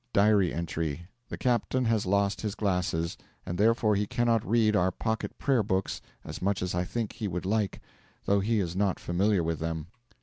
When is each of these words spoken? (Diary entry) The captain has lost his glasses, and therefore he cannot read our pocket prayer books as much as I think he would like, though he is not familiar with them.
(Diary 0.13 0.51
entry) 0.51 1.05
The 1.29 1.37
captain 1.37 1.85
has 1.85 2.07
lost 2.07 2.41
his 2.41 2.55
glasses, 2.55 3.17
and 3.45 3.55
therefore 3.59 3.95
he 3.95 4.07
cannot 4.07 4.43
read 4.43 4.75
our 4.75 4.89
pocket 4.89 5.37
prayer 5.37 5.61
books 5.61 6.01
as 6.25 6.41
much 6.41 6.63
as 6.63 6.73
I 6.73 6.85
think 6.85 7.13
he 7.13 7.27
would 7.27 7.45
like, 7.45 7.79
though 8.25 8.39
he 8.39 8.59
is 8.59 8.75
not 8.75 8.99
familiar 8.99 9.43
with 9.43 9.59
them. 9.59 9.89